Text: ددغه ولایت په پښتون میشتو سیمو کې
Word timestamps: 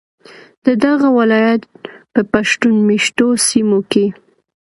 ددغه 0.65 1.09
ولایت 1.19 1.63
په 2.13 2.21
پښتون 2.33 2.75
میشتو 2.87 3.27
سیمو 3.47 3.79
کې 3.91 4.05